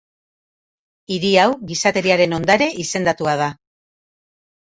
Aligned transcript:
Hiri 1.15 1.29
hau 1.41 1.51
Gizateriaren 1.71 2.33
Ondare 2.39 2.69
izendatua 2.85 3.35
da. 3.43 3.51